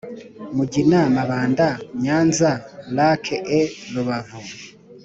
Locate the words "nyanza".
2.03-2.51